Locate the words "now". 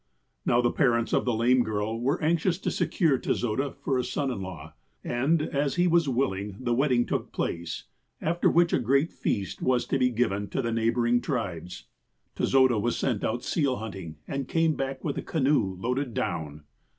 0.47-0.61